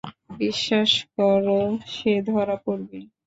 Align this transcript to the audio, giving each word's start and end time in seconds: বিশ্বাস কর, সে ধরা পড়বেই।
বিশ্বাস 0.39 0.91
কর, 1.15 1.43
সে 1.91 2.13
ধরা 2.27 2.55
পড়বেই। 2.65 3.05